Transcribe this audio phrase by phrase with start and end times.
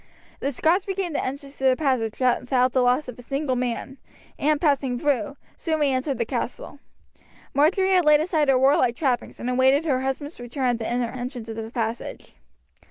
[0.39, 3.99] The Scots regained the entrance to the passage without the loss of a single man,
[4.39, 6.79] and passing through, soon re entered the castle.
[7.53, 11.11] Marjory had laid aside her warlike trappings and awaited her husband's return at the inner
[11.11, 12.33] entrance of the passage.